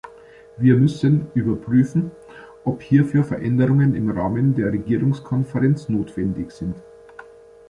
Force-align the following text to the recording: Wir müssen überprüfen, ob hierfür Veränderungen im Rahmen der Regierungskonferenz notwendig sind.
Wir 0.57 0.77
müssen 0.77 1.27
überprüfen, 1.35 2.09
ob 2.63 2.81
hierfür 2.81 3.23
Veränderungen 3.23 3.93
im 3.93 4.09
Rahmen 4.09 4.55
der 4.55 4.71
Regierungskonferenz 4.73 5.89
notwendig 5.89 6.49
sind. 6.51 6.81